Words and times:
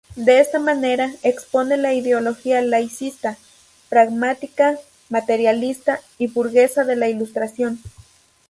De 0.15 0.39
esta 0.39 0.57
manera, 0.57 1.11
expone 1.21 1.77
la 1.77 1.93
ideología 1.93 2.59
laicista, 2.63 3.37
pragmática, 3.87 4.79
materialista 5.09 5.99
y 6.17 6.25
burguesa 6.25 6.83
de 6.85 6.95
la 6.95 7.07
Ilustración. 7.07 7.79